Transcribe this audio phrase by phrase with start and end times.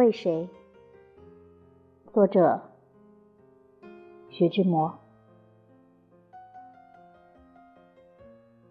[0.00, 0.48] 为谁？
[2.14, 2.62] 作者：
[4.30, 4.94] 徐志摩。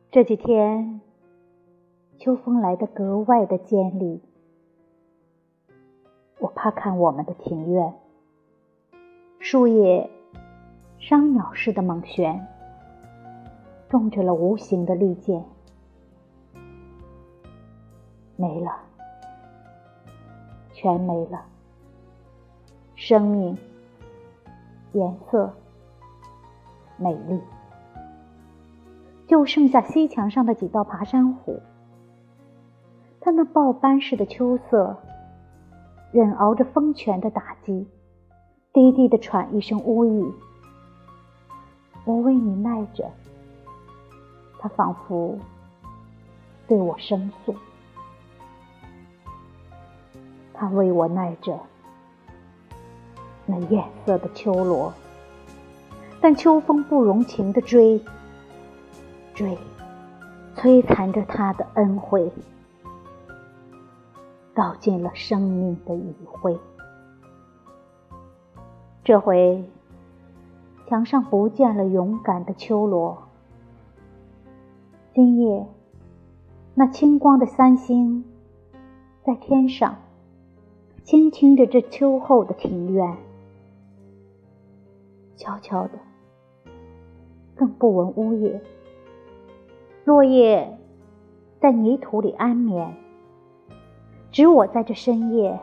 [0.09, 1.01] 这几天，
[2.17, 4.23] 秋风来得格外的尖利。
[6.39, 7.93] 我怕看我们的庭院，
[9.37, 10.09] 树叶
[10.97, 12.47] 伤鸟似的猛旋，
[13.87, 15.45] 种着了无形的利剑。
[18.35, 18.79] 没了，
[20.81, 21.43] 全没了。
[22.95, 23.57] 生命、
[24.93, 25.53] 颜色、
[26.95, 27.41] 美丽，
[29.27, 31.61] 就剩下西墙上的几道爬山虎。
[33.19, 34.95] 它那报斑似的秋色，
[36.13, 37.85] 忍熬着风拳的打击，
[38.71, 40.31] 低低的喘一声呜咽。
[42.05, 43.11] 我为你耐着，
[44.59, 45.37] 它仿佛
[46.69, 47.53] 对我申诉。
[50.59, 51.57] 他为我耐着
[53.45, 54.91] 那艳色的秋罗，
[56.19, 58.03] 但秋风不容情的追，
[59.33, 59.57] 追，
[60.57, 62.29] 摧残着他的恩惠，
[64.53, 66.59] 道尽了生命的余晖。
[69.01, 69.63] 这回
[70.89, 73.17] 墙上不见了勇敢的秋罗，
[75.13, 75.65] 今夜
[76.75, 78.25] 那清光的三星
[79.23, 79.95] 在天上。
[81.09, 83.17] 倾听着这秋后的庭院，
[85.35, 85.93] 悄悄的，
[87.55, 88.61] 更不闻呜咽。
[90.05, 90.77] 落叶
[91.59, 92.95] 在泥土里安眠，
[94.31, 95.59] 只我在这深夜，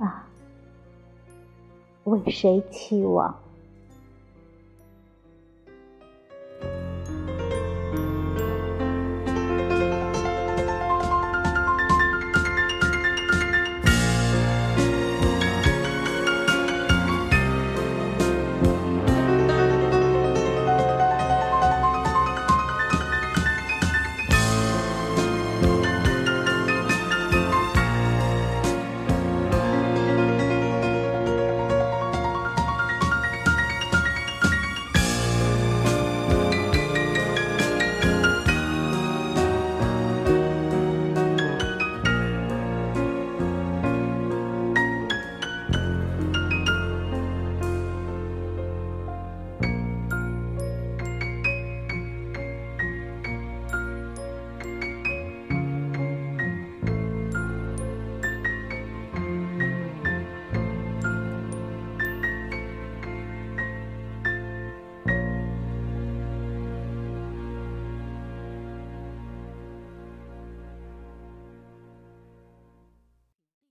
[0.00, 0.28] 啊，
[2.02, 3.32] 为谁期望？